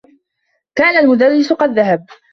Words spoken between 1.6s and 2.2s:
ذهب.